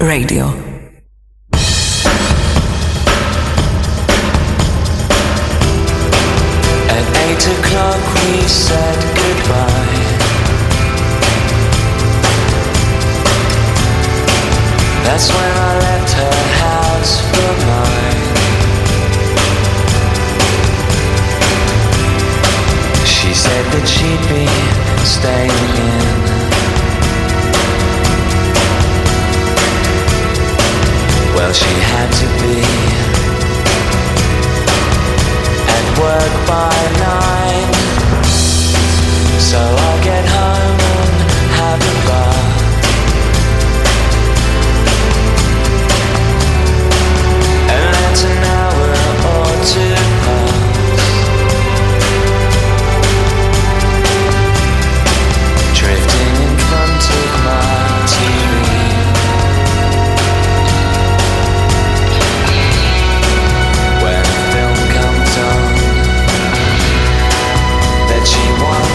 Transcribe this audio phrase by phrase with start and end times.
[0.00, 0.44] Radio.
[6.88, 9.96] At eight o'clock we said goodbye.
[15.04, 18.24] That's when I left her house for mine.
[23.06, 24.46] She said that she'd be
[25.04, 26.35] staying in.
[31.46, 32.56] girl she had to be.
[35.74, 37.72] And work by nine.
[39.50, 41.14] So I get home and
[41.58, 42.54] have a bath.
[47.74, 48.88] And that's an hour
[49.34, 50.15] or two.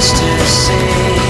[0.10, 1.21] to see.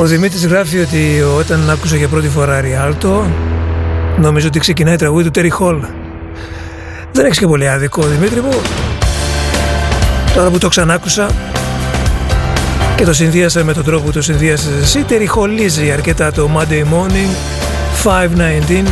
[0.00, 3.26] Ο Δημήτρης γράφει ότι όταν άκουσα για πρώτη φορά Ριάλτο
[4.18, 5.84] νομίζω ότι ξεκινάει τραγούδι του Τεριχόλ.
[7.12, 8.60] Δεν έχεις και πολύ άδικο Δημήτρη μου.
[10.34, 11.30] Τώρα που το ξανάκουσα
[12.96, 17.34] και το συνδύασα με τον τρόπο που το συνδύασες εσύ τεριχολίζει αρκετά το Monday Morning
[18.04, 18.82] 519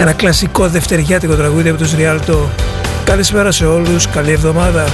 [0.00, 2.50] ένα κλασικό δευτεριάτικο τραγούδι από τους Ριάλτο.
[3.04, 4.84] Καλησπέρα σε όλους, καλή εβδομάδα.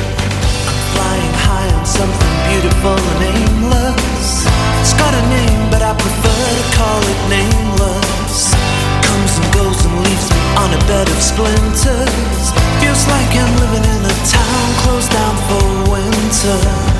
[11.42, 12.52] splinters.
[12.80, 16.91] Feels like I'm living in a town closed down for winter.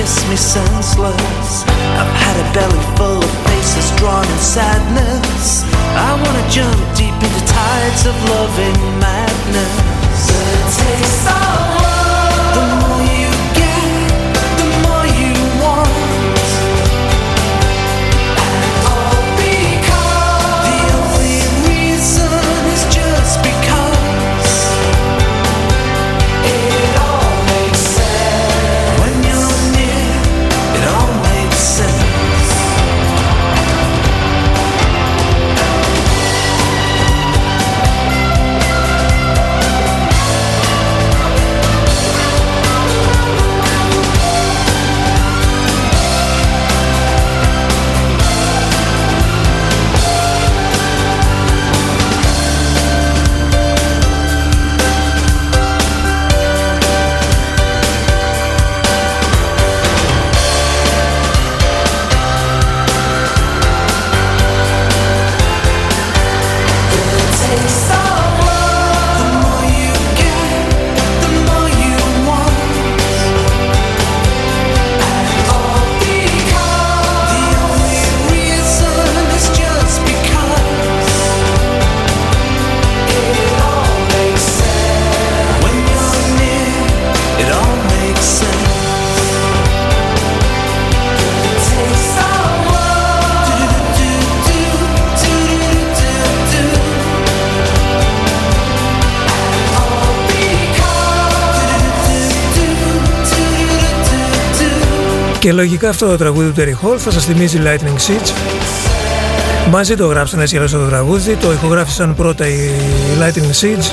[0.00, 1.64] Restless.
[2.00, 5.64] I've had a belly full of faces drawn in sadness.
[5.94, 10.26] I wanna jump deep into tides of loving madness.
[10.26, 11.79] The taste of
[105.40, 108.32] Και λογικά αυτό το τραγούδι του Terry Hall θα σας θυμίζει Lightning Seeds.
[109.70, 112.70] Μαζί το γράψαν έτσι το τραγούδι, το ηχογράφησαν πρώτα οι
[113.20, 113.92] Lightning Seeds.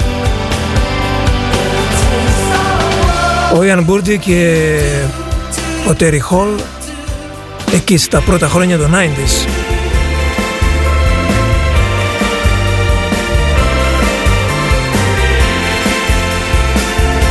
[3.56, 4.70] Ο Ian Burdi και
[5.90, 6.60] ο Terry Hall
[7.74, 9.48] εκεί στα πρώτα χρόνια των 90s.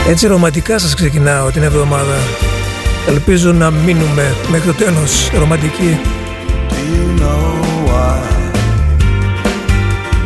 [0.09, 2.46] Έτσι ρομαντικά σας ξεκινάω την εβδομάδα.
[3.09, 5.99] Ελπίζω να μείνουμε μέχρι το τέλος ρομαντικοί.
[6.71, 7.47] Do you know
[7.87, 8.19] why;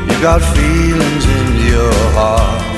[0.08, 2.69] You got feelings in your heart?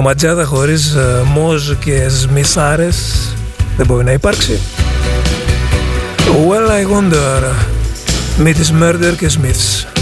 [0.00, 3.28] Ματζάδα χωρίς ε, μόζ και σμισάρες
[3.76, 4.60] δεν μπορεί να υπάρξει.
[6.48, 7.42] Well I wonder
[8.38, 9.97] με τις Murder και Smiths.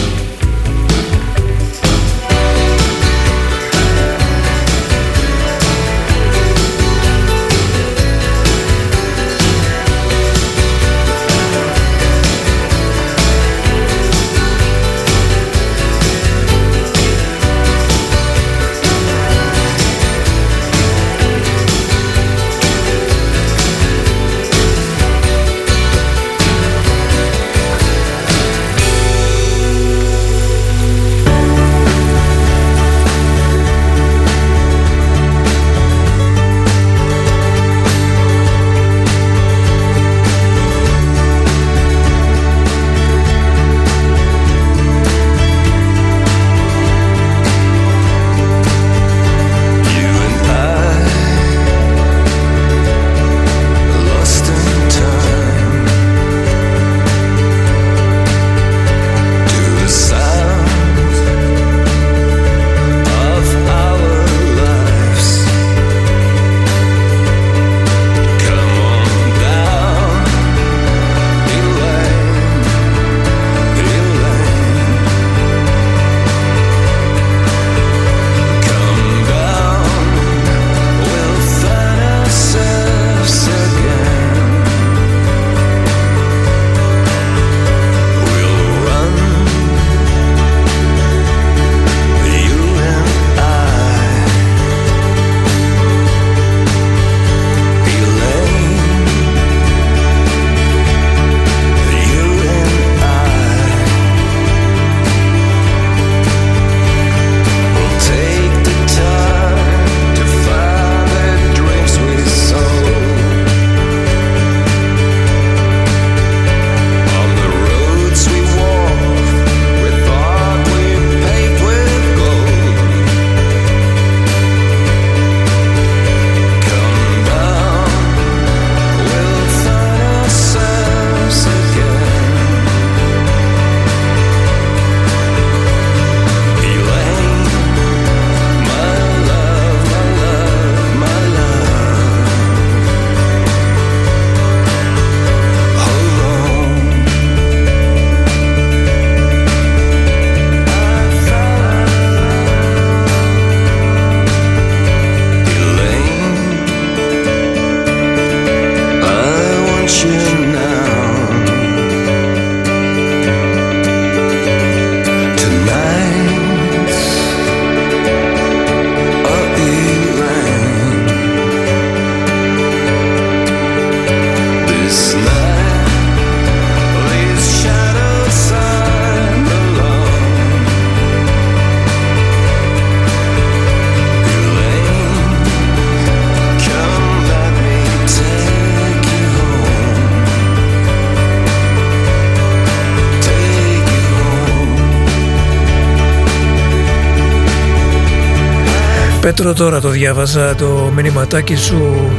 [199.47, 202.11] Πέτρο τώρα το διάβαζα το μηνυματάκι σου.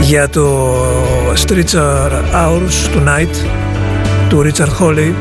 [0.00, 0.74] Για το
[1.46, 1.74] Streets
[2.32, 3.34] Hours Tonight
[4.28, 5.12] του Richard Hawley.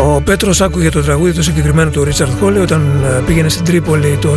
[0.00, 4.18] Ο Πέτρος άκουγε το τραγούδι το συγκεκριμένο του Richard Hawley όταν ε, πήγαινε στην Τρίπολη
[4.20, 4.36] το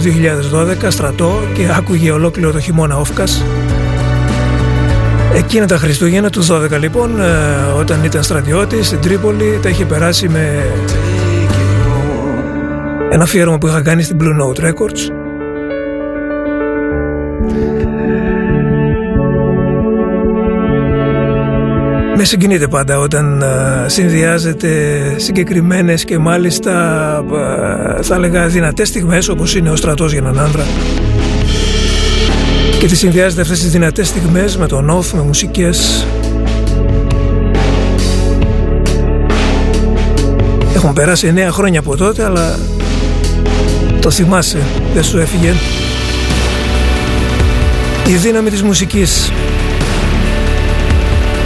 [0.84, 3.44] 2012 στρατό και άκουγε ολόκληρο το χειμώνα όφκας
[5.34, 7.26] Εκείνα τα Χριστούγεννα του 12 λοιπόν ε,
[7.78, 10.66] όταν ήταν στρατιώτης στην Τρίπολη τα είχε περάσει με
[13.10, 15.12] ένα αφιέρωμα που είχα κάνει στην Blue Note Records.
[22.16, 23.44] Με συγκινείται πάντα όταν
[23.86, 24.70] συνδυάζεται
[25.18, 26.74] συγκεκριμένες και μάλιστα
[28.02, 30.64] θα έλεγα δυνατές στιγμές όπως είναι ο στρατός για έναν άντρα
[32.80, 36.06] και τη συνδυάζεται αυτές τις δυνατές στιγμές με τον off, με μουσικές.
[40.76, 42.60] Έχουν περάσει 9 χρόνια από τότε αλλά
[44.00, 44.58] το θυμάσαι,
[44.94, 45.54] δεν σου έφυγε.
[48.08, 49.32] Η δύναμη της μουσικής.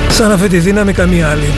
[0.10, 1.50] Σαν αυτή τη δύναμη καμία άλλη.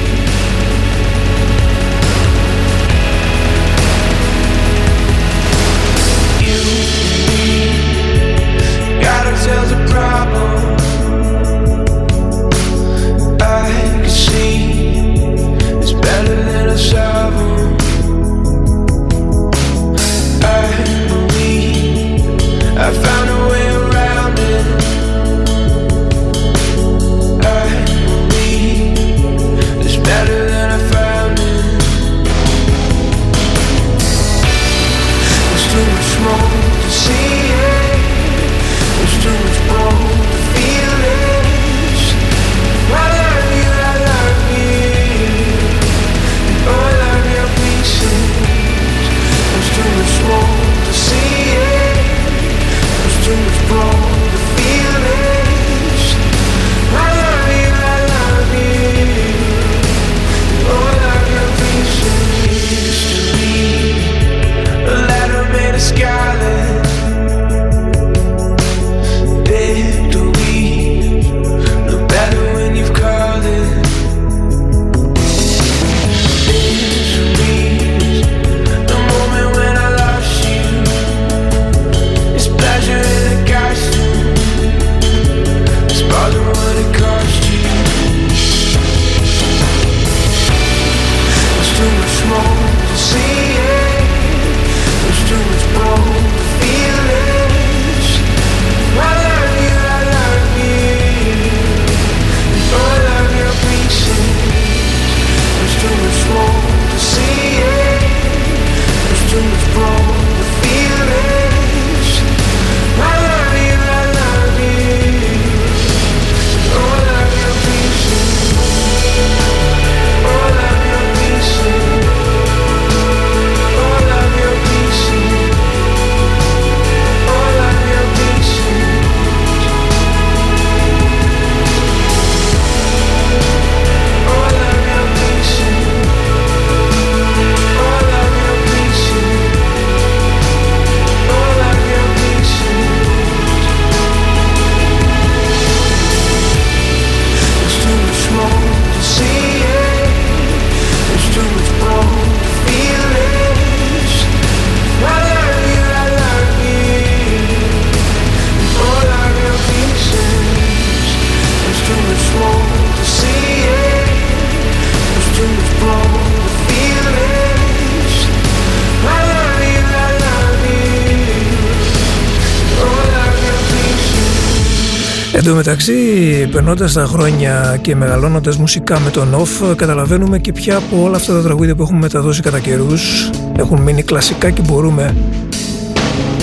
[175.66, 181.16] Μεταξύ, περνώντας τα χρόνια και μεγαλώνοντας μουσικά με τον off, καταλαβαίνουμε και πια από όλα
[181.16, 185.16] αυτά τα τραγούδια που έχουμε μεταδώσει κατά καιρούς έχουν μείνει κλασικά και μπορούμε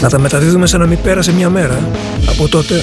[0.01, 1.79] να τα μεταδίδουμε σαν να μην πέρασε μια μέρα
[2.29, 2.75] από τότε.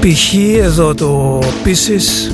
[0.00, 0.34] Π.χ.
[0.64, 2.32] εδώ το Pieces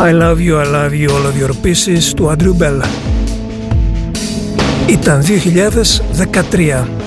[0.00, 2.82] I love you, I love you, all of your pieces του Andrew Bell.
[4.86, 7.05] Ήταν 2013.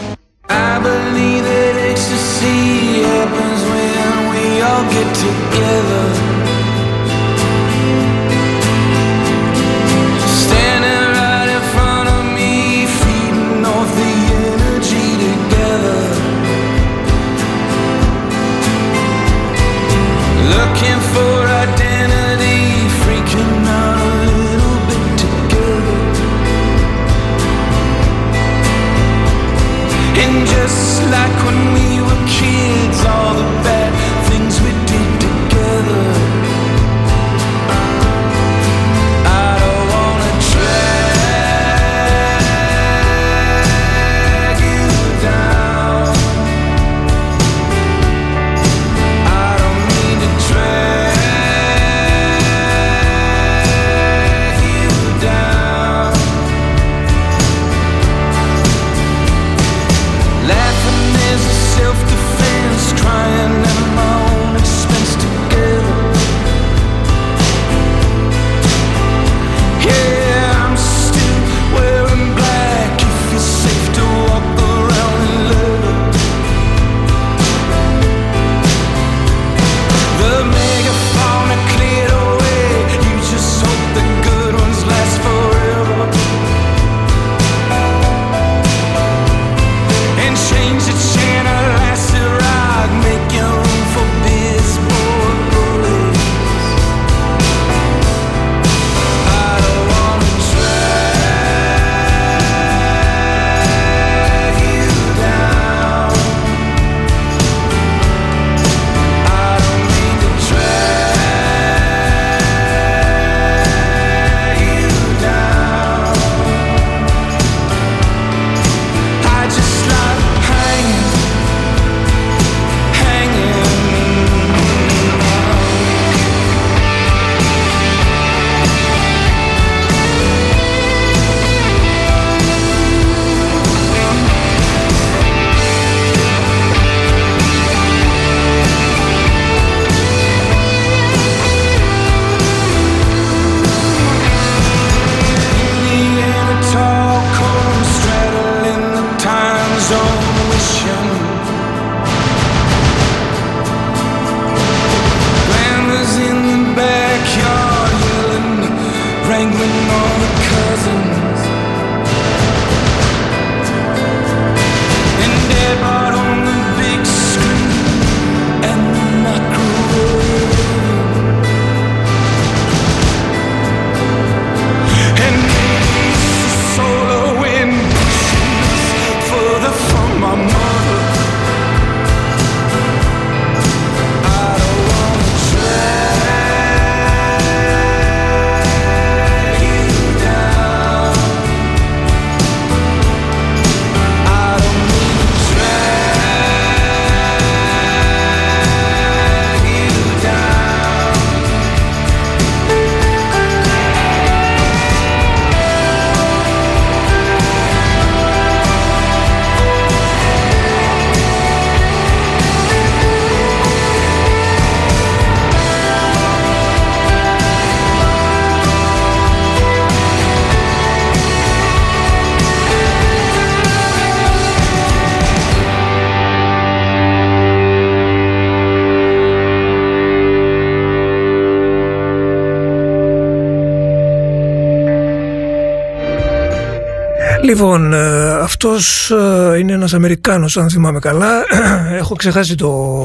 [237.59, 241.31] Λοιπόν, ε, αυτός ε, είναι ένας Αμερικάνος αν θυμάμαι καλά.
[241.99, 243.03] Έχω ξεχάσει το,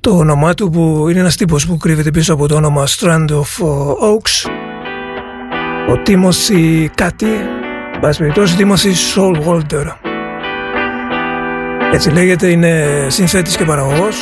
[0.00, 3.64] το όνομά του που είναι ένας τύπος που κρύβεται πίσω από το όνομα Strand of
[4.00, 4.50] Oaks.
[5.90, 7.26] Ο Τίμωση κάτι
[8.00, 9.86] Μπας περιπτώσει Τίμωση Soul Walter
[11.92, 14.16] Έτσι λέγεται είναι συνθέτης και παραγωγός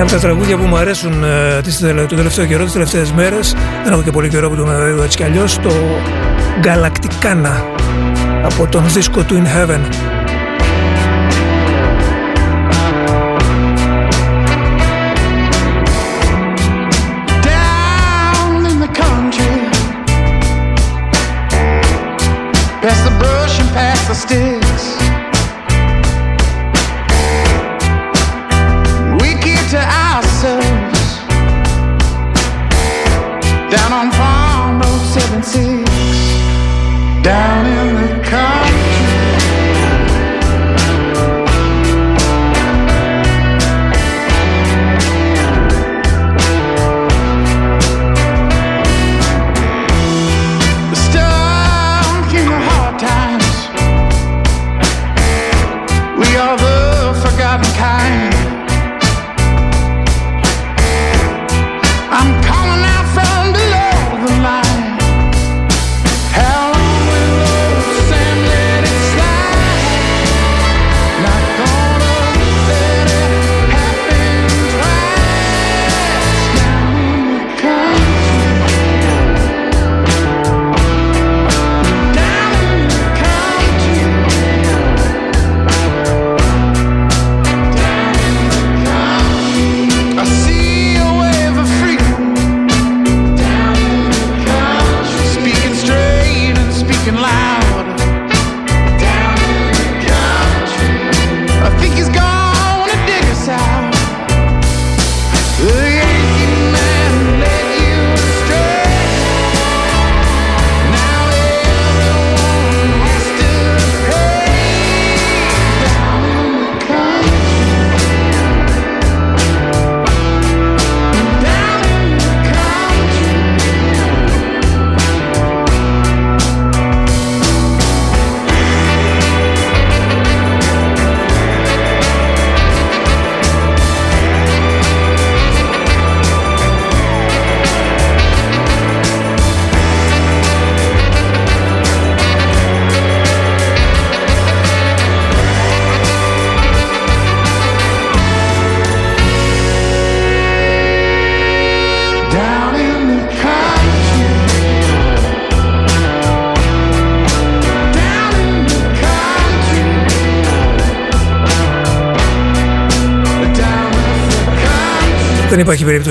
[0.00, 1.60] Είναι από τα τραγούδια που μου αρέσουν ε,
[2.08, 3.54] το τελευταίο καιρό, τις τελευταίες μέρες.
[3.84, 5.58] Δεν έχω και πολύ καιρό που το μεταδίδω έτσι κι αλλιώς.
[5.58, 5.70] Το
[6.62, 7.62] Galacticana
[8.42, 9.80] από τον δίσκο του In Heaven.
[22.82, 24.49] Past the brush and past the sticks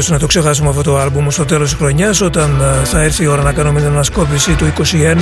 [0.09, 3.27] να το ξεχάσουμε αυτό το άλμπουμ στο τέλος της χρονιάς όταν ε, θα έρθει η
[3.27, 5.17] ώρα να κάνουμε την ανασκόπηση του 21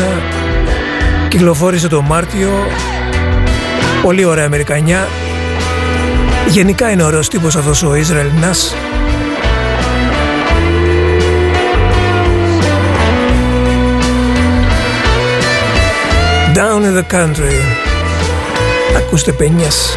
[1.28, 2.50] κυκλοφόρησε το Μάρτιο.
[4.02, 5.08] Πολύ ωραία Αμερικανιά.
[6.50, 8.76] Γενικά είναι ωραίος τύπος αυτός ο Ισραηλινάς
[16.56, 17.54] Down in the country.
[18.98, 19.96] Ακούστε πενιές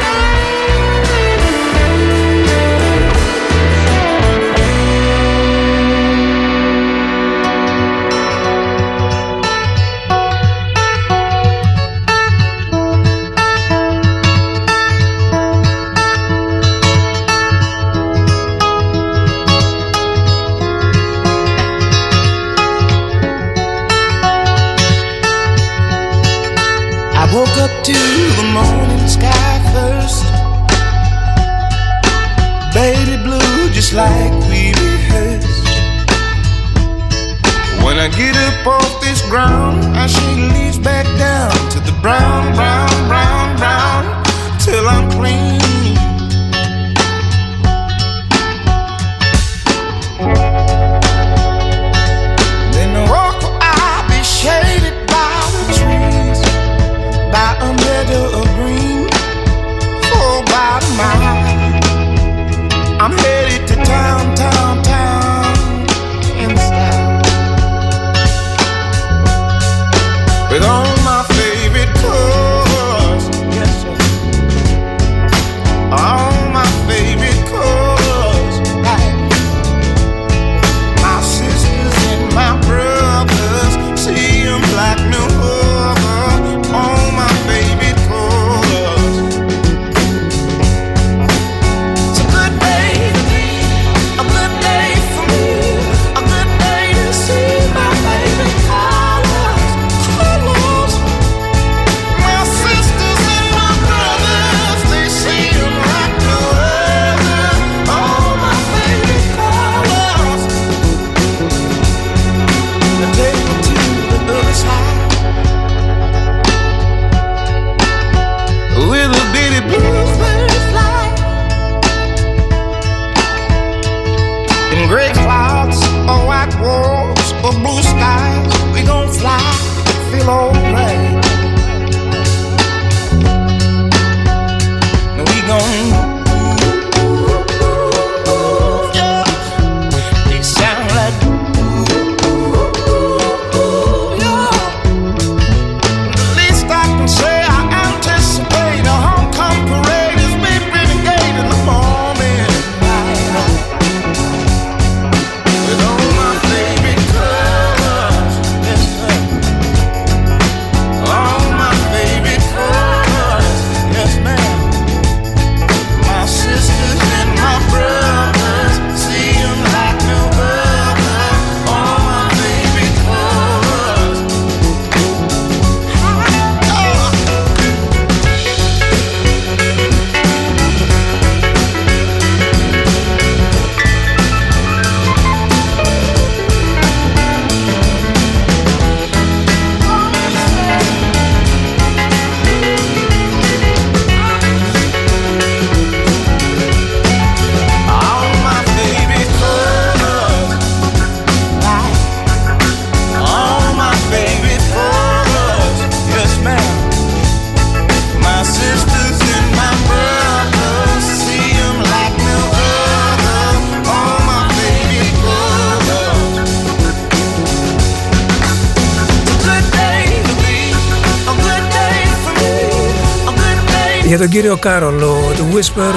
[224.39, 225.93] κύριο Κάρολο του Whisper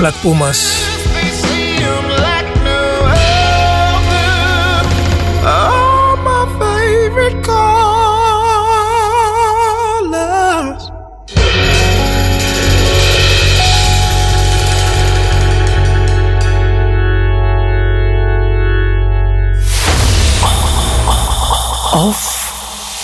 [0.00, 0.60] Black Pumas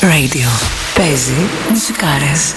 [0.05, 0.47] Radio.
[0.95, 2.53] Παίζει μουσικάρες.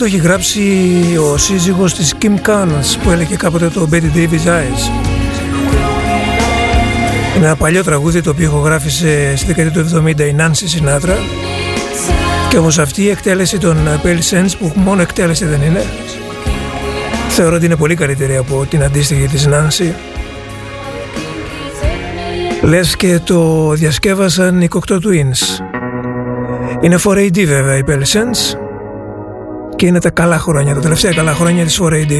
[0.00, 0.60] Το έχει γράψει
[1.32, 4.82] ο σύζυγος της Kim Carnes που έλεγε κάποτε το Betty Davis Eyes.
[7.36, 11.16] Είναι ένα παλιό τραγούδι το οποίο ηχογράφησε στη δεκαετία του 70 η Nancy Sinatra.
[12.50, 15.84] Και όμως αυτή η εκτέλεση των Pale Sands που μόνο εκτέλεση δεν είναι.
[17.28, 19.92] Θεωρώ ότι είναι πολύ καλύτερη από την αντίστοιχη της Nancy.
[22.62, 25.64] Λες και το διασκεύασαν οι Cocteau Twins.
[26.80, 28.59] Είναι 4AD βέβαια οι Pale Sands
[29.80, 32.12] και είναι τα καλά χρόνια, τα τελευταία καλά χρόνια της 4AD.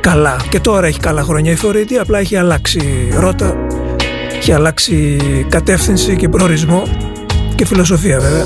[0.00, 0.36] Καλά.
[0.50, 3.56] Και τώρα έχει καλά χρόνια η 4AD, απλά έχει αλλάξει ρότα,
[4.36, 5.16] έχει αλλάξει
[5.48, 6.82] κατεύθυνση και προορισμό
[7.54, 8.44] και φιλοσοφία βέβαια.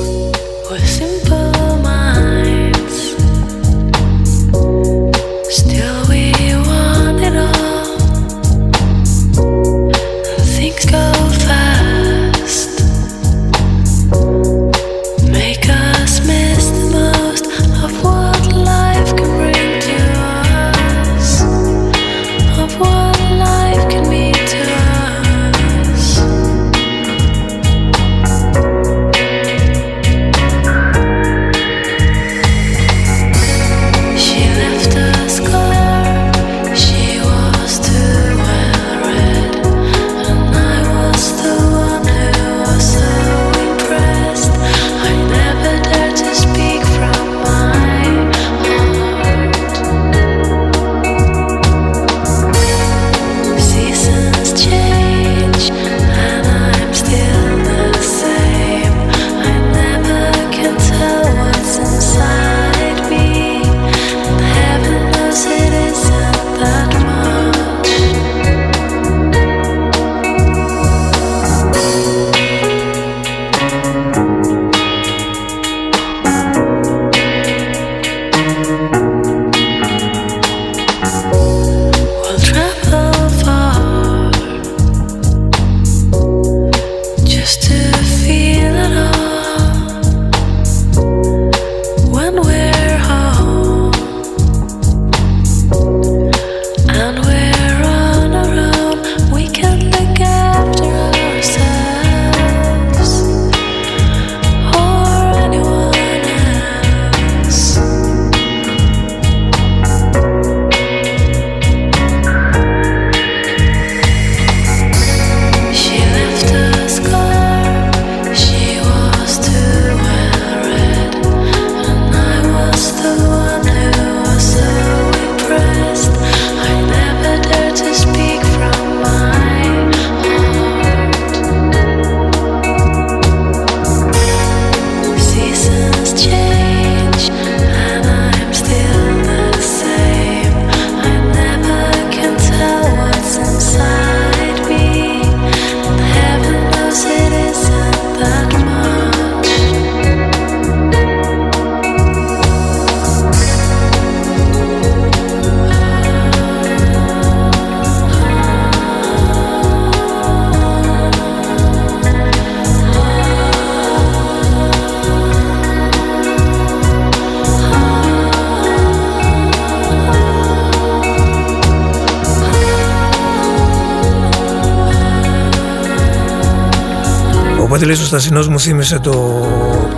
[177.83, 179.47] Παντελής ο Στασινός μου θύμισε το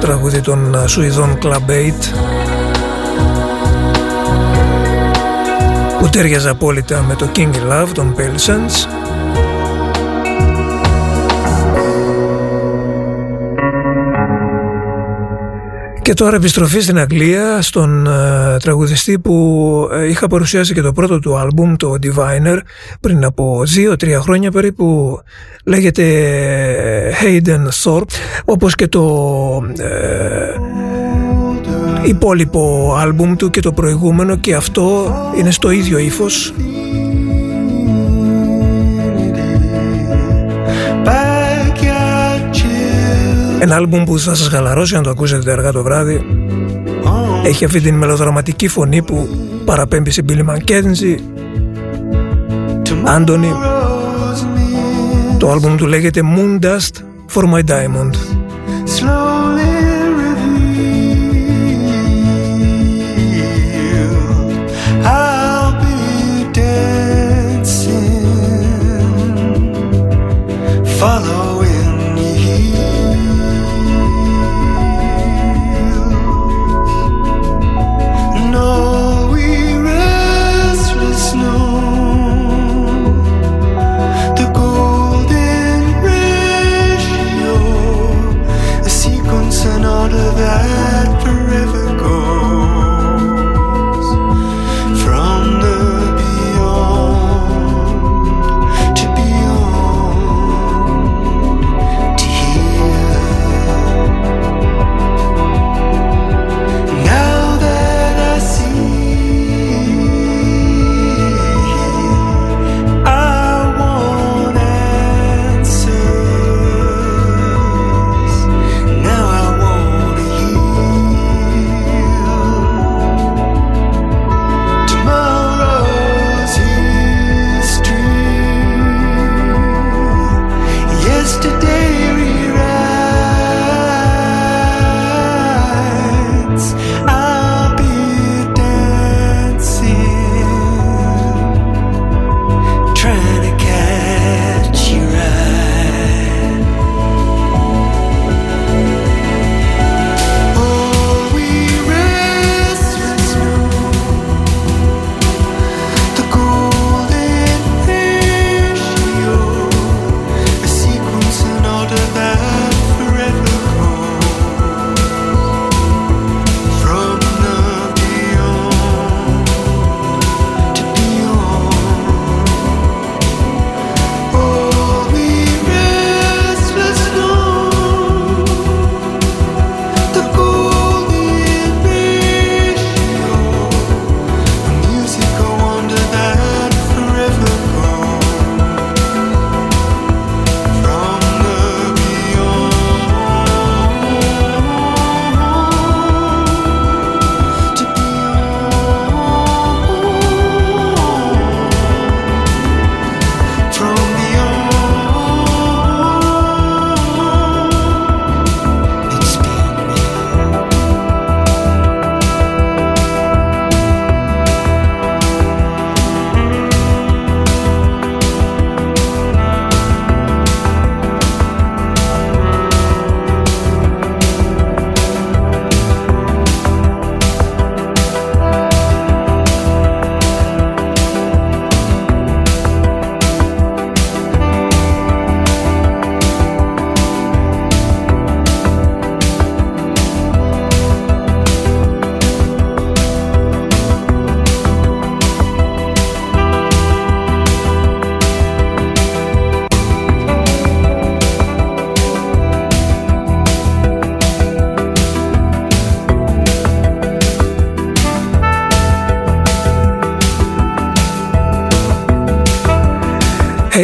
[0.01, 1.59] τραγούδι των Σουηδών Club 8
[5.99, 8.39] που τέριαζε απόλυτα με το King Love των Pale
[16.05, 21.19] Και τώρα επιστροφή στην Αγγλία στον uh, τραγουδιστή που uh, είχα παρουσιάσει και το πρώτο
[21.19, 22.59] του άλμπουμ, το Diviner,
[23.01, 25.19] πριν από δύο-τρία χρόνια περίπου.
[25.65, 26.03] Λέγεται
[27.09, 28.03] ε, Hayden Thorpe,
[28.45, 29.63] όπως και το uh,
[32.07, 36.55] υπόλοιπο άλμπουμ του και το προηγούμενο και αυτό είναι στο ίδιο ύφος
[43.65, 46.27] Ένα άλμπουμ που θα σας χαλαρώσει αν το ακούσετε αργά το βράδυ.
[47.45, 49.29] Έχει αυτή την μελοδραματική φωνή που
[49.65, 51.17] παραπέμπει σε Billy Mackenzie,
[53.05, 53.53] Άντωνη.
[55.39, 57.03] Το άλμπουμ του λέγεται Moon Dust
[57.35, 58.15] for My Diamond.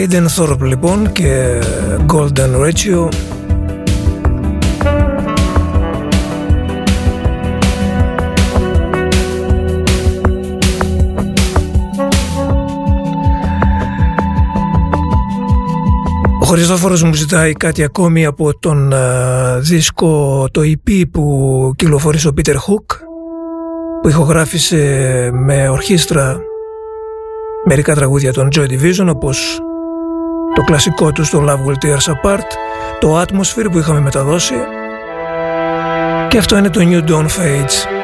[0.01, 1.63] Hayden Thorpe λοιπόν και
[2.13, 3.09] Golden Ratio.
[16.41, 18.93] Ο Χριστόφορος μου ζητάει κάτι ακόμη από τον
[19.61, 22.97] δίσκο το EP που κυκλοφορεί ο Peter Hook
[24.03, 26.39] που ηχογράφησε με ορχήστρα
[27.65, 29.61] μερικά τραγούδια των Joy Division όπως
[30.61, 32.47] το κλασικό τους στο Love Will Tear Us Apart
[33.01, 34.55] το Atmosphere που είχαμε μεταδώσει
[36.29, 38.00] και αυτό είναι το New Dawn Fades.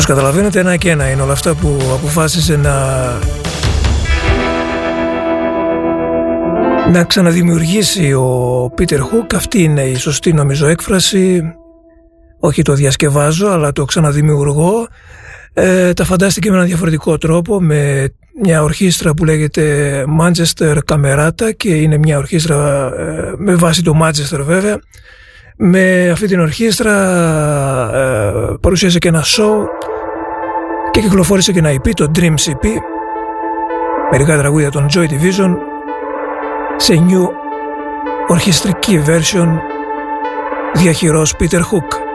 [0.00, 2.74] Όπως καταλαβαίνετε ένα και ένα είναι όλα αυτά που αποφάσισε να
[6.92, 9.34] να ξαναδημιουργήσει ο Πίτερ Χουκ.
[9.34, 11.42] Αυτή είναι η σωστή νομίζω έκφραση.
[12.38, 14.88] Όχι το διασκευάζω αλλά το ξαναδημιουργώ.
[15.52, 18.08] Ε, τα φαντάστηκε με έναν διαφορετικό τρόπο με
[18.42, 24.40] μια ορχήστρα που λέγεται Manchester Camerata και είναι μια ορχήστρα ε, με βάση το Manchester
[24.40, 24.78] βέβαια.
[25.56, 26.94] Με αυτή την ορχήστρα
[27.94, 29.54] ε, παρουσίασε και ένα show
[30.90, 32.66] και κυκλοφόρησε και ένα EP, το Dream CP
[34.10, 35.56] μερικά τραγούδια των Joy Division
[36.76, 37.26] σε new
[38.26, 39.48] ορχιστρική version
[40.74, 42.09] διαχειρός Peter Hook.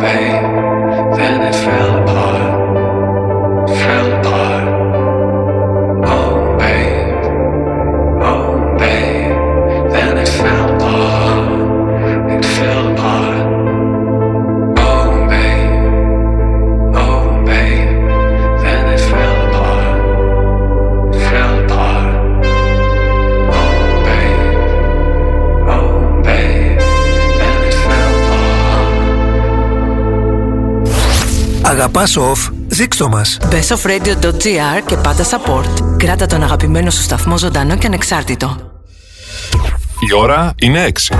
[0.00, 0.42] pain,
[1.16, 4.47] then it fell apart, fell apart.
[31.98, 33.38] Αγαπάς off, δείξ' το μας.
[33.50, 35.96] bestofradio.gr και πάντα support.
[35.96, 38.56] Κράτα τον αγαπημένο σου σταθμό ζωντανό και ανεξάρτητο.
[40.08, 41.14] Η ώρα είναι 6.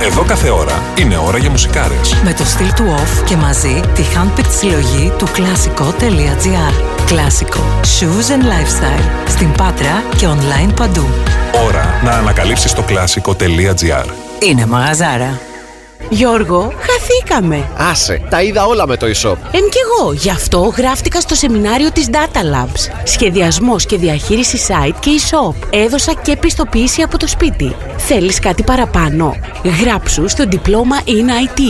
[0.00, 2.14] Εδώ κάθε ώρα είναι ώρα για μουσικάρες.
[2.24, 7.04] Με το στυλ του off και μαζί τη handpicked συλλογή του κλασικό.gr.
[7.06, 7.60] Κλασικό.
[7.82, 9.28] Shoes and lifestyle.
[9.28, 11.06] Στην Πάτρα και online παντού.
[11.66, 14.06] Ώρα να ανακαλύψεις το κλασικό.gr.
[14.40, 15.40] Είναι μαγαζάρα.
[16.12, 17.68] Γιώργο, χαθήκαμε.
[17.76, 19.36] Άσε, τα είδα όλα με το e-shop.
[19.52, 22.94] Εν κι εγώ, γι' αυτό γράφτηκα στο σεμινάριο της Data Labs.
[23.04, 25.66] Σχεδιασμός και διαχείριση site και e-shop.
[25.70, 27.76] Έδωσα και πιστοποίηση από το σπίτι.
[27.96, 29.36] Θέλεις κάτι παραπάνω;
[29.82, 31.10] Γράψου στο διπλώμα in
[31.46, 31.60] IT.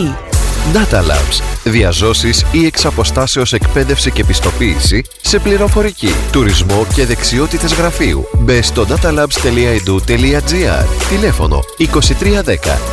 [0.73, 1.41] Data Labs.
[1.63, 8.23] Διαζώσεις ή εξ αποστάσεως εκπαίδευση και πιστοποίηση σε πληροφορική, τουρισμό και δεξιότητες γραφείου.
[8.39, 11.83] Μπε στο datalabs.edu.gr Τηλέφωνο 2310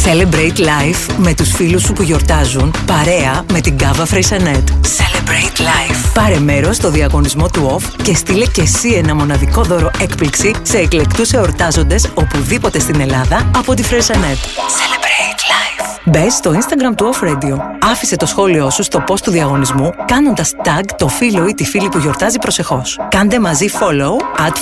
[0.05, 4.69] Celebrate life με τους φίλους σου που γιορτάζουν παρέα με την Κάβα Freixenet.
[4.69, 6.11] Celebrate life.
[6.13, 10.77] Πάρε μέρος στο διαγωνισμό του OFF και στείλε και εσύ ένα μοναδικό δώρο έκπληξη σε
[10.77, 14.37] εκλεκτούς εορτάζοντες οπουδήποτε στην Ελλάδα από τη Freixenet.
[14.37, 15.80] Celebrate life.
[16.05, 17.57] Μπες στο Instagram του Off Radio.
[17.91, 21.89] Άφησε το σχόλιο σου στο post του διαγωνισμού κάνοντας tag το φίλο ή τη φίλη
[21.89, 22.99] που γιορτάζει προσεχώς.
[23.09, 24.53] Κάντε μαζί follow at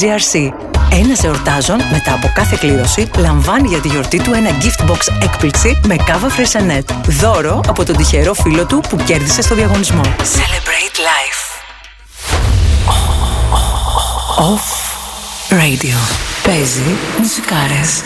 [0.00, 0.50] GRC.
[0.92, 5.80] Ένα εορτάζων μετά από κάθε κλήρωση λαμβάνει για τη γιορτή του ένα gift box έκπληξη
[5.86, 6.94] με κάβα Freysenet.
[7.06, 10.02] Δώρο από τον τυχερό φίλο του που κέρδισε στο διαγωνισμό.
[10.18, 11.42] Celebrate life.
[14.38, 14.84] Off
[15.50, 15.96] Radio.
[16.42, 18.02] Παίζει μουσικάρες.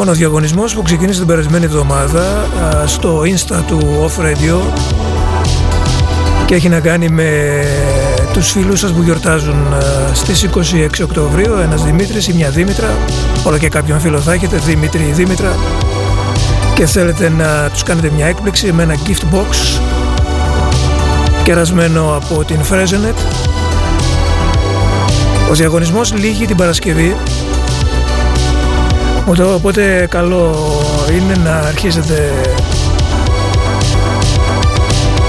[0.00, 2.46] Λοιπόν, ο διαγωνισμός που ξεκίνησε την περασμένη εβδομάδα
[2.86, 4.60] στο Insta του Off Radio
[6.46, 7.62] και έχει να κάνει με
[8.32, 9.74] τους φίλους σας που γιορτάζουν
[10.12, 12.96] στις 26 Οκτωβρίου ένας Δημήτρης ή μια Δήμητρα
[13.44, 15.56] όλο και κάποιον φίλο θα έχετε, Δημήτρη ή Δήμητρα
[16.74, 19.80] και θέλετε να τους κάνετε μια έκπληξη με ένα gift box
[21.44, 23.16] κερασμένο από την Fresenet
[25.50, 27.16] ο διαγωνισμός λύγει την Παρασκευή
[29.38, 30.54] Οπότε καλό
[31.10, 32.30] είναι να αρχίσετε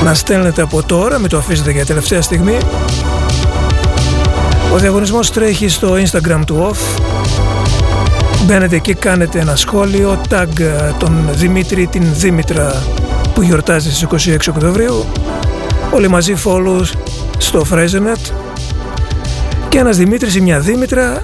[0.03, 2.57] να στέλνετε από τώρα, μην το αφήσετε για τελευταία στιγμή.
[4.73, 7.01] Ο διαγωνισμός τρέχει στο Instagram του OFF
[8.45, 12.83] Μπαίνετε εκεί, κάνετε ένα σχόλιο, tag ε, τον Δημήτρη, την Δήμητρα
[13.33, 15.05] που γιορτάζει στις 26 Οκτωβρίου.
[15.93, 16.81] Όλοι μαζί follow
[17.37, 18.31] στο Frezenet
[19.69, 21.23] και ένας Δημήτρης ή μια Δήμητρα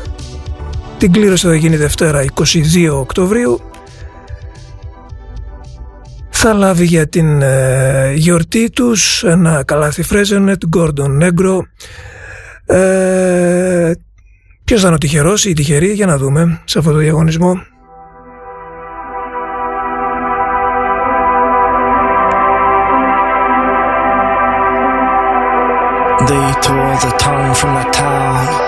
[0.97, 3.61] την κλήρωση θα γίνει Δευτέρα 22 Οκτωβρίου.
[6.29, 11.59] Θα λάβει για την ε, γιορτή τους ένα καλάθι Frezenet, Gordon Negro
[12.65, 13.91] ε,
[14.63, 17.53] ποιος θα είναι ο τυχερός ή η τυχερή για να δούμε σε αυτό το διαγωνισμό.
[26.29, 28.66] They tore the tongue from the town.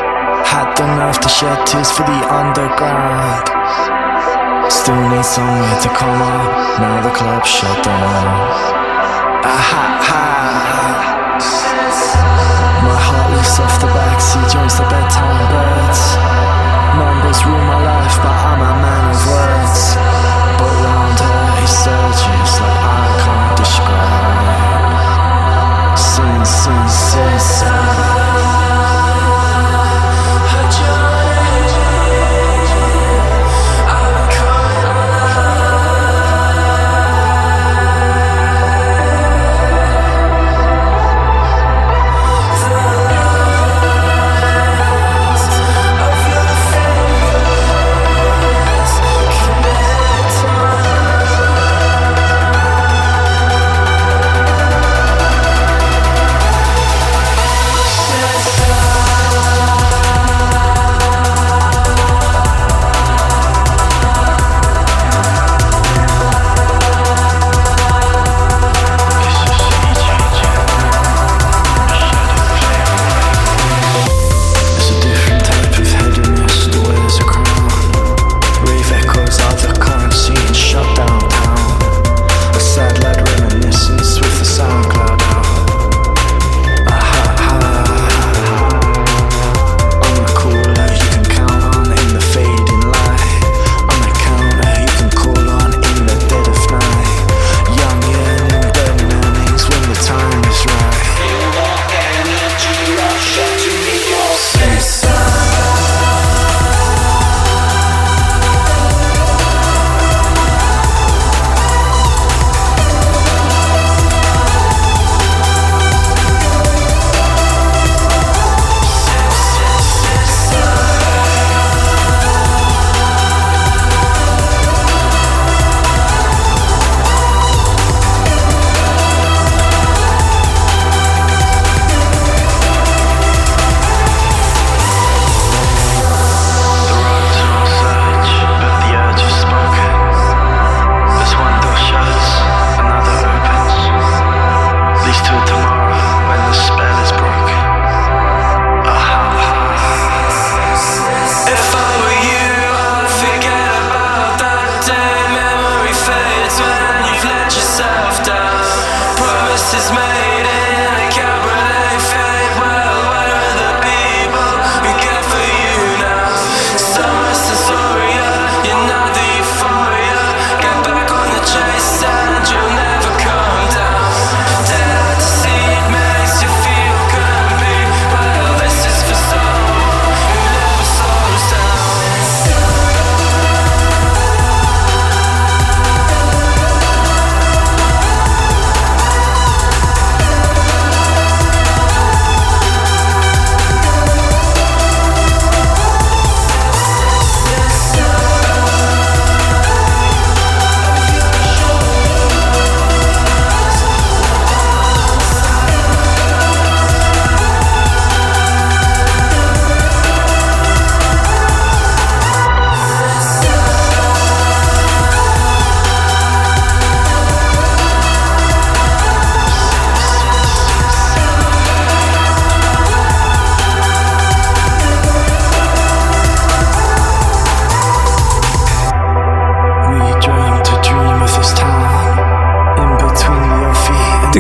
[0.80, 3.43] Nerve to shed tears for the underground.
[4.71, 6.80] Still need somewhere to come up.
[6.80, 8.27] Now the club shut down.
[9.43, 10.23] Aha ha.
[12.88, 16.15] My heart leaps off the backseat, joins the bedtime birds.
[16.95, 19.99] Numbers rule my life, but I'm a man of words.
[20.59, 24.95] But round her he surges like I can't describe.
[25.99, 28.18] Sin, sin, sin, sin.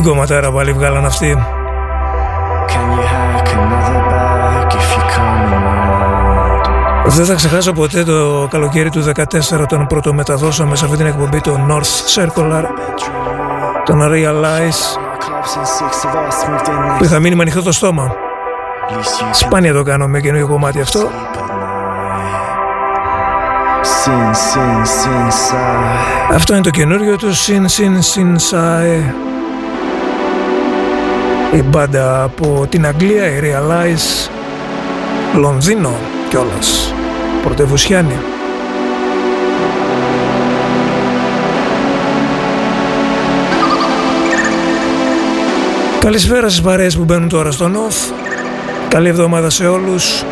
[0.01, 1.37] Την κομματάρα πάλι βγάλαν αυτοί
[2.67, 7.05] Can you hack another bag if you come around?
[7.05, 9.03] Δεν θα ξεχάσω ποτέ το καλοκαίρι του
[9.61, 12.63] 14 τον πρωτομεταδώσαμε σε αυτή την εκπομπή το North Circular
[13.85, 14.81] τον Realize
[15.23, 17.03] Clubs and six of us moved in που next.
[17.03, 20.47] είχα μείνει με ανοιχτό το στόμα At least you can Σπάνια το κάνω με καινούργιο
[20.47, 21.59] κομμάτι αυτό sleep at night.
[24.03, 26.33] sin, sin, sin, sigh.
[26.33, 29.28] Αυτό είναι το καινούριο του Sin Sin Sin Sigh.
[31.53, 34.29] Η μπάντα από την Αγγλία, η Realize,
[35.39, 35.95] Λονδίνο
[36.29, 36.93] κιόλας,
[37.43, 38.17] πρωτεύουσιάνη.
[45.99, 47.95] Καλησπέρα στις παρέες που μπαίνουν τώρα στο ΝΟΦ.
[48.87, 50.23] Καλή εβδομάδα σε όλους.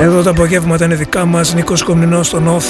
[0.00, 2.64] Εδώ τα απογεύματα είναι δικά μας, Νίκος Κομνηνός στο ΝΟΦ.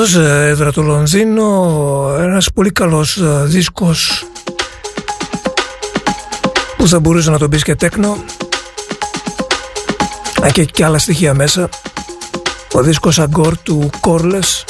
[0.00, 4.24] Αυτός ε, έδρα το Λονδίνο, ένας πολύ καλός ε, δίσκος
[6.76, 8.24] που θα μπορούσε να τον πεις και τέκνο.
[10.52, 11.68] Και, και άλλα στοιχεία μέσα.
[12.72, 14.64] Ο δίσκος Αγκόρ του Κόρλες.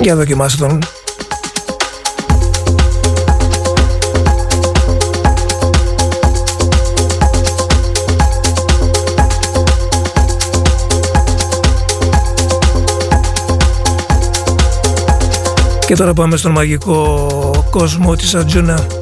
[0.00, 0.78] Για δοκιμάστε τον
[15.90, 18.99] Και τώρα πάμε στον μαγικό κόσμο της Ατζούνα.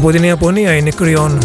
[0.00, 1.38] Από την Ιαπωνία είναι κρυόν.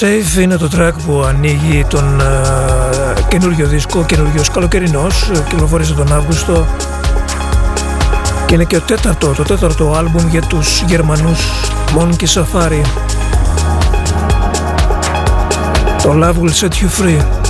[0.00, 6.66] Safe είναι το track που ανοίγει τον uh, καινούριο δίσκο, καινούριο καλοκαιρινός, κυκλοφόρησε τον Αύγουστο
[8.46, 11.50] και είναι και το τέταρτο, το τέταρτο άλμπουμ για τους Γερμανούς
[11.98, 12.82] Monkey Safari.
[16.02, 17.43] Το Love Will Set You Free.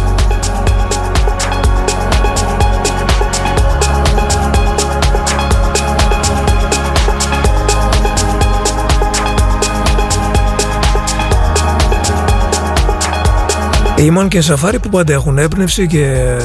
[13.96, 16.36] Οι Monkey Safari που πάντα έχουν έμπνευση και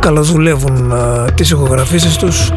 [0.00, 2.50] καλοδουλεύουν α, τις ηχογραφήσεις τους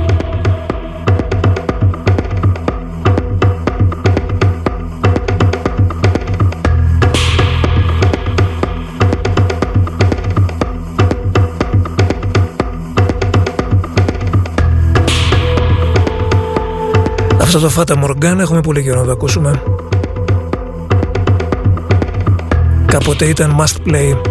[17.55, 19.61] Αυτό το Fata Morgana έχουμε πολύ καιρό να το ακούσουμε.
[22.93, 24.21] Κάποτε ήταν must play.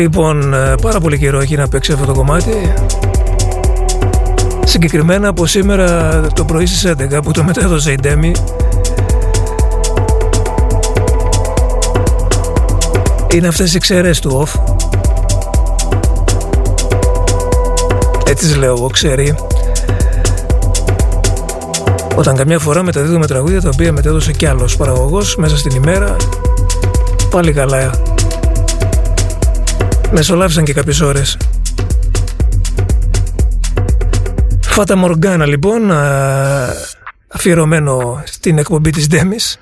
[0.00, 2.72] Λοιπόν, ε, πάρα πολύ καιρό έχει να παίξει αυτό το κομμάτι.
[4.64, 8.32] Συγκεκριμένα από σήμερα το πρωί στις 11 που το μετέδωσε η Ντέμι
[13.34, 14.60] είναι αυτές οι ξέρες του off.
[18.26, 19.34] Έτσι λέω εγώ ξέρει.
[22.14, 26.16] Όταν καμιά φορά μεταδίδουμε τραγούδια τα οποία μετέδωσε κι άλλος παραγωγός μέσα στην ημέρα
[27.30, 27.90] πάλι καλά
[30.12, 31.36] μεσολάβησαν και κάποιες ώρες.
[34.60, 35.90] Φάτα Μοργκάνα λοιπόν
[37.28, 39.60] αφιερωμένο στην εκπομπή της Ντέμις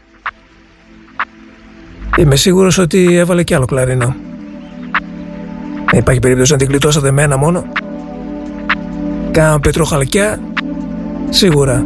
[2.19, 4.17] Είμαι σίγουρος ότι έβαλε κι άλλο κλαρίνο.
[5.93, 7.65] Υπάρχει περίπτωση να την κλειτώσατε μένα μόνο.
[9.31, 10.41] Κάνα πετροχαλκιά
[11.31, 11.85] Σίγουρα.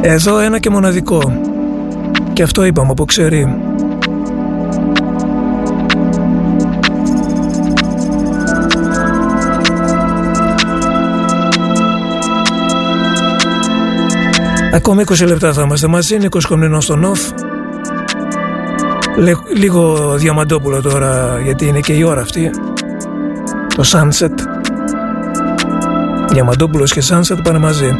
[0.00, 1.51] Εδώ ένα και μοναδικό
[2.32, 3.46] Και αυτό είπαμε από ξέρει
[14.74, 17.20] Ακόμα 20 λεπτά θα είμαστε μαζί, Νίκος Κομνηνός στον Νοφ.
[19.56, 22.50] Λίγο διαμαντόπουλο τώρα, γιατί είναι και η ώρα αυτή.
[23.76, 24.34] Το Sunset.
[26.28, 27.90] Διαμαντόπουλος και Sunset πάνε μαζί.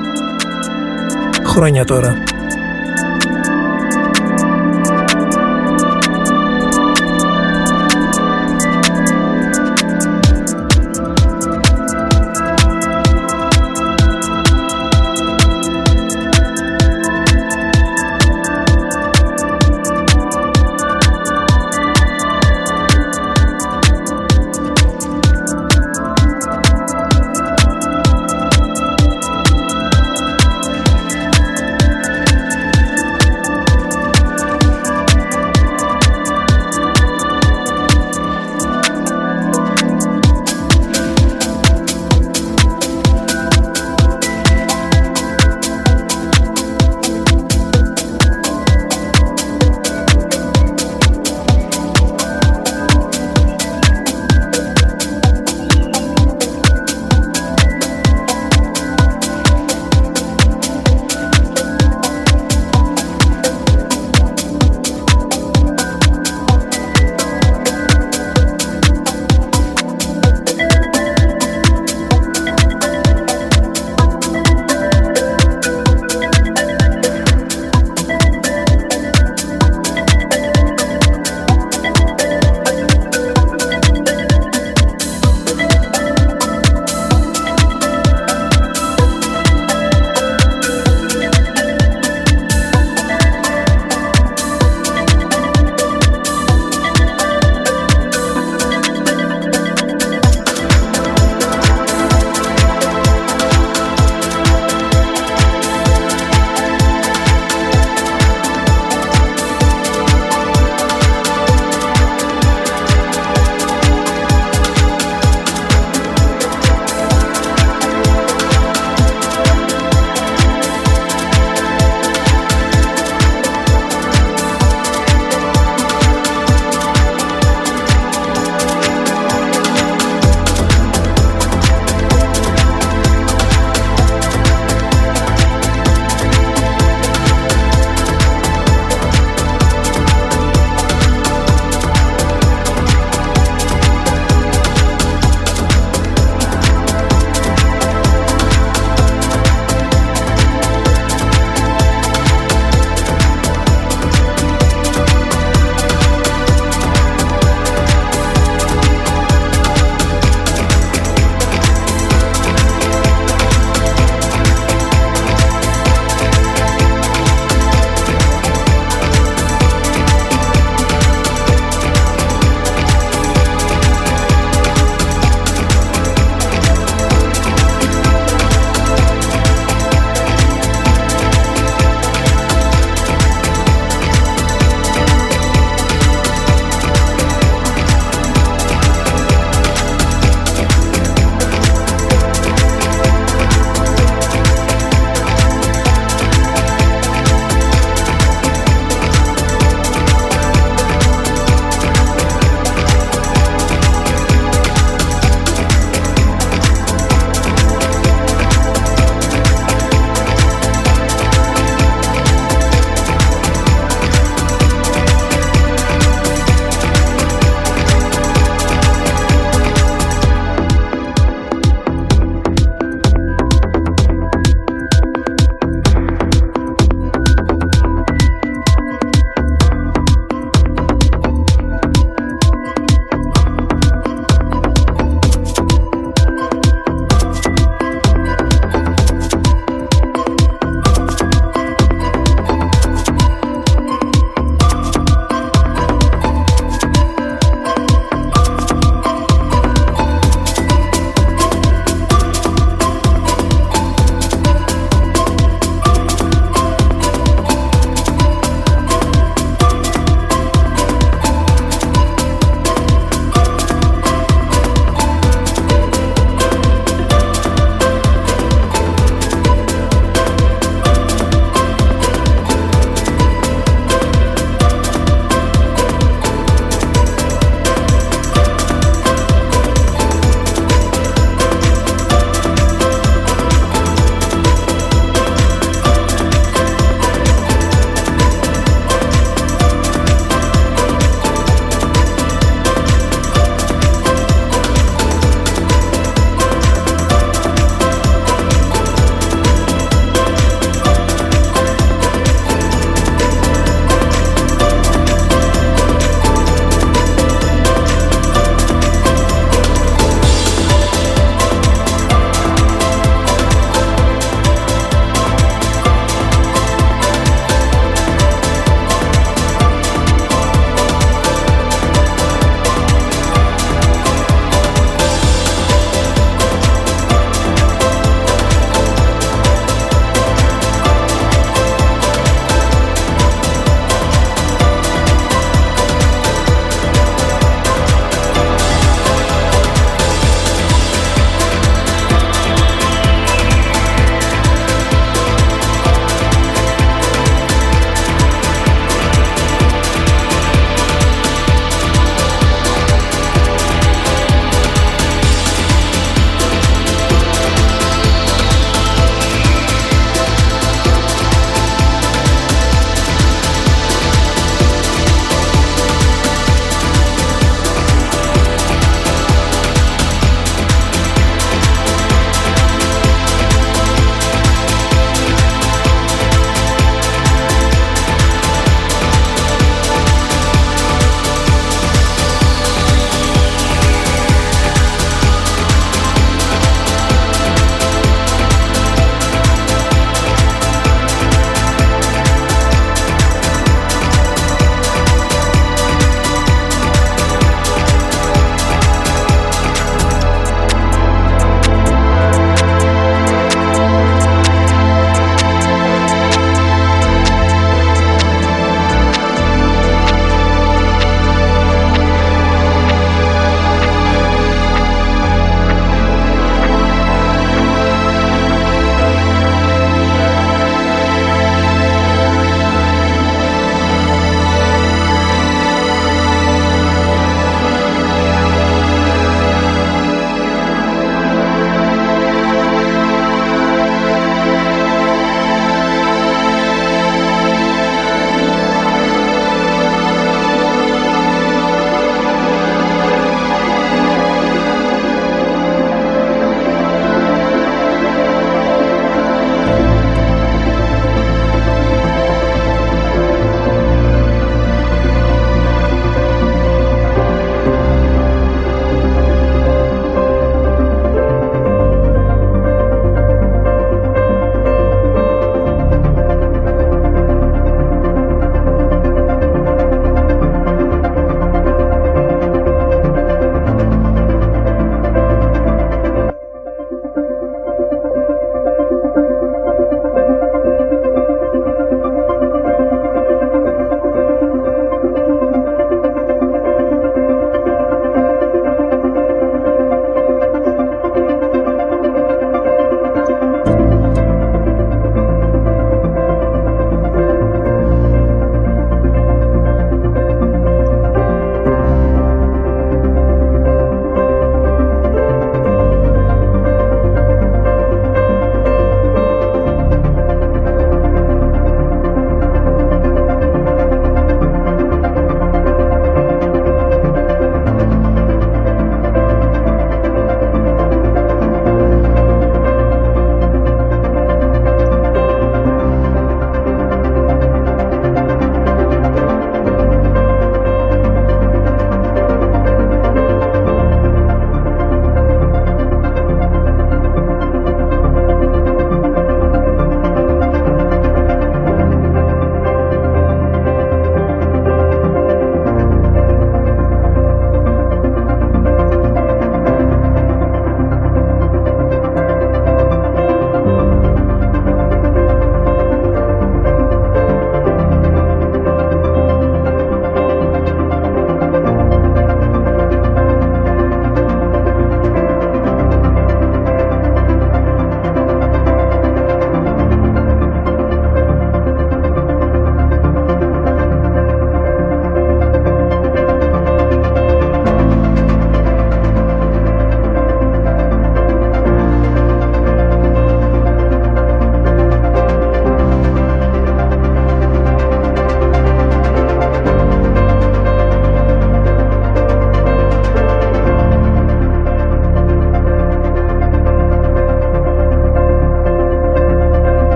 [1.45, 2.32] Χρόνια τώρα.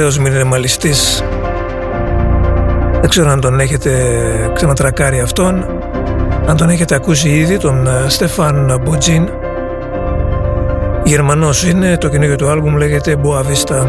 [0.00, 1.24] Ωραίος μινιμαλιστής.
[3.00, 3.92] Δεν ξέρω αν τον έχετε
[4.54, 5.64] ξανατρακάρει αυτόν.
[6.46, 9.28] Αν τον έχετε ακούσει ήδη, τον ε, Στεφάν Μποτζίν.
[11.04, 13.88] Γερμανός είναι, το καινούργιο του άλμπουμ λέγεται Boavista.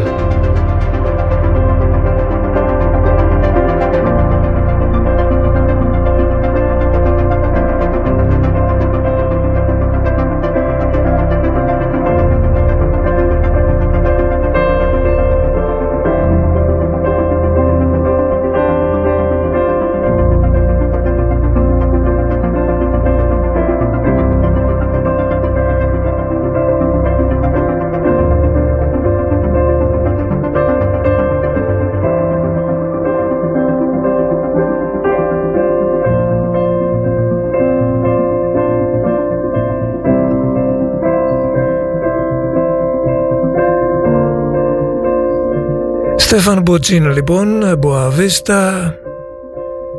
[46.32, 48.94] Στέφαν Μποτσίνο λοιπόν, Μποαβίστα.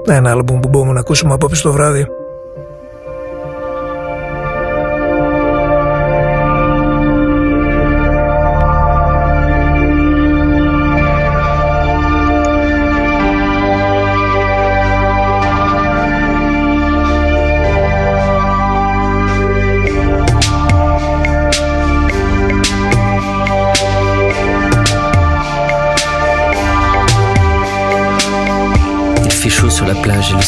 [0.06, 2.08] Ένα άλμπουμ που μπορούμε να ακούσουμε απόψε το βράδυ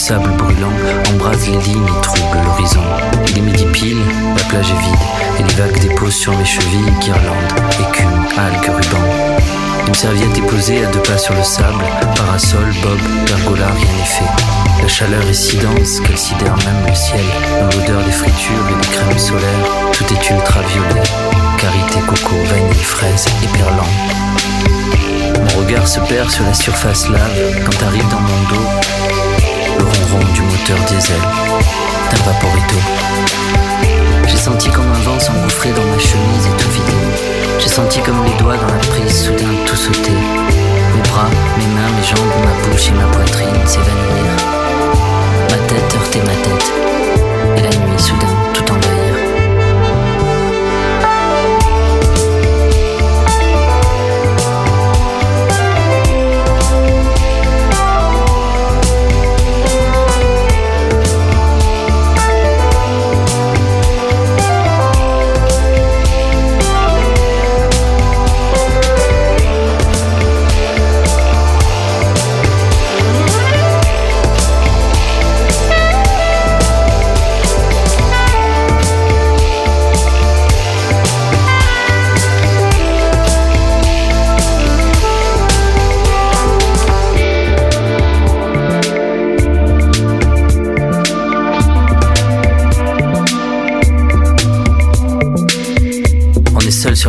[0.05, 0.71] sable brûlant
[1.11, 2.83] embrase les lignes et trouble l'horizon.
[3.27, 3.97] Il est midi pile,
[4.37, 5.05] la plage est vide,
[5.39, 9.03] et les vagues déposent sur mes chevilles guirlandes, écume, algues, ruban.
[9.87, 11.83] Une serviette est posée à deux pas sur le sable,
[12.15, 14.83] parasol, bob, pergola, rien n'est fait.
[14.83, 17.25] La chaleur est si dense qu'elle sidère même le ciel.
[17.59, 21.03] Dans l'odeur des fritures et des crèmes solaires, tout est ultraviolet.
[21.57, 23.89] Carité, coco, vanille, fraise et perlant.
[25.39, 29.24] Mon regard se perd sur la surface lave quand arrive dans mon dos
[29.77, 31.21] le ronron du moteur diesel
[32.11, 32.75] d'un vaporito.
[34.27, 37.05] J'ai senti comme un vent s'engouffrer dans ma chemise et tout vider.
[37.59, 40.11] J'ai senti comme les doigts dans la prise soudain tout sauter.
[40.95, 44.31] Mes bras, mes mains, mes jambes, ma bouche et ma poitrine s'évanouir.
[45.49, 46.71] Ma tête heurtait ma tête.
[47.57, 48.44] Et la nuit soudain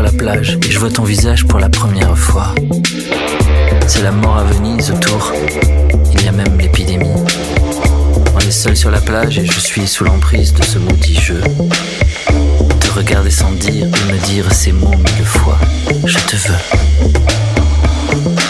[0.02, 2.54] la plage et je vois ton visage pour la première fois.
[3.86, 5.32] C'est la mort à Venise autour,
[6.12, 7.06] il y a même l'épidémie.
[8.34, 11.40] On est seul sur la plage et je suis sous l'emprise de ce maudit jeu.
[12.80, 15.58] Te regarder sans dire et me dire ces mots mille fois.
[16.04, 18.45] Je te veux.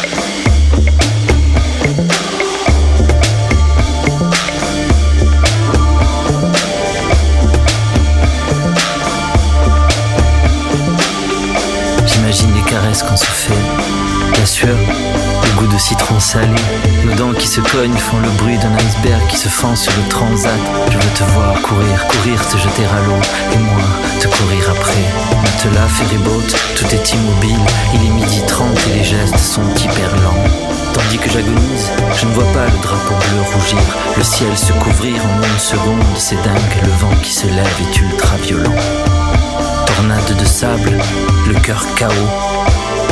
[14.39, 16.49] La sueur, le goût de citron salé,
[17.03, 20.07] nos dents qui se cognent font le bruit d'un iceberg qui se fend sur le
[20.09, 20.53] transat.
[20.91, 23.21] Je veux te voir courir, courir, te jeter à l'eau,
[23.55, 23.81] et moi
[24.21, 25.03] te courir après.
[25.43, 27.65] Matelas, ferryboat, tout est immobile,
[27.95, 30.45] il est midi 30 et les gestes sont hyper lents.
[30.93, 31.91] Tandis que j'agonise,
[32.21, 33.79] je ne vois pas le drapeau bleu rougir,
[34.15, 37.99] le ciel se couvrir en une seconde, c'est dingue, le vent qui se lève est
[37.99, 38.77] ultra violent
[39.97, 40.99] tornade de sable,
[41.47, 42.13] le cœur chaos,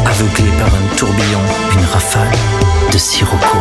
[0.07, 1.41] aveuglé par un tourbillon,
[1.73, 2.31] une rafale
[2.93, 3.59] de sirocco.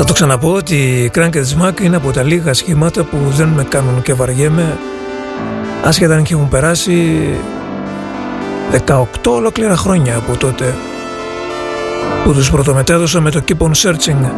[0.00, 3.64] Θα το ξαναπώ ότι η Cranked Smack είναι από τα λίγα σχήματα που δεν με
[3.64, 4.78] κάνουν και βαριέμαι.
[5.84, 7.18] Άσχετα αν και έχουν περάσει
[8.86, 10.74] 18 ολόκληρα χρόνια από τότε
[12.24, 14.30] που τους πρωτομετέδωσα με το Keep on Searching.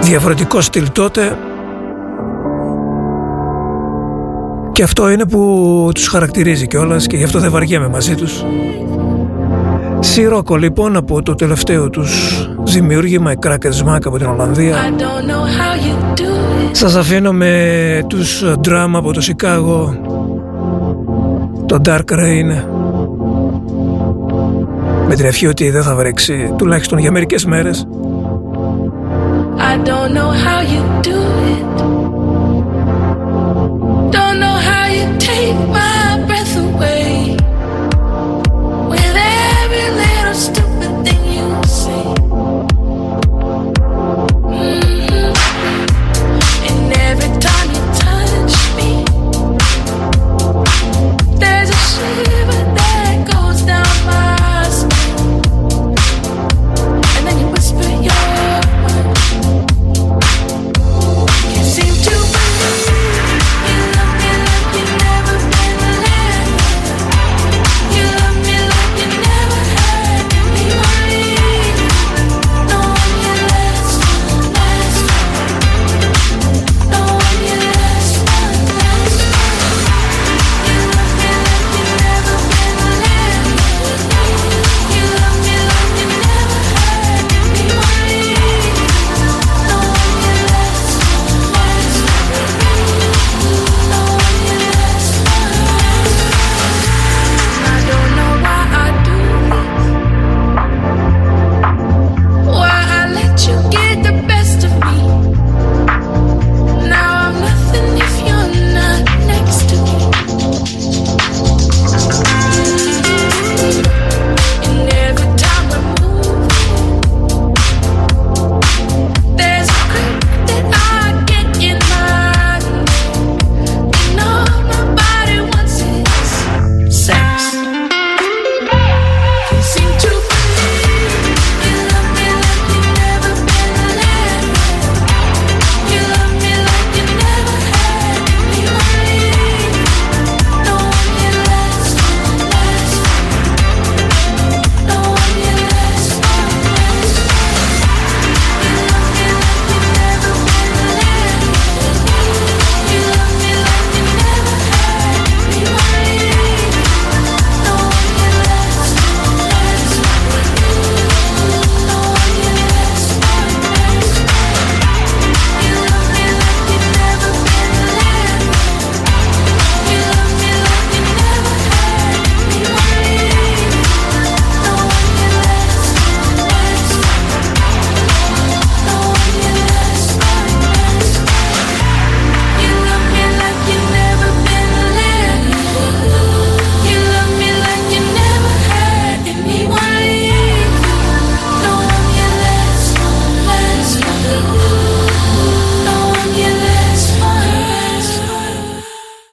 [0.00, 1.38] Διαφορετικό στυλ τότε.
[4.72, 8.44] Και αυτό είναι που τους χαρακτηρίζει κιόλας και γι' αυτό δεν βαριέμαι μαζί τους.
[10.00, 14.76] Σιρόκο λοιπόν από το τελευταίο τους δημιούργημα, η Crackers Smack από την Ολλανδία.
[16.72, 19.94] Σας αφήνω με τους Drum από το Σικάγο,
[21.66, 22.62] το Dark Rain.
[25.08, 27.86] Με την ευχή ότι δεν θα βρέξει, τουλάχιστον για μερικές μέρες.
[29.58, 30.97] I don't know how you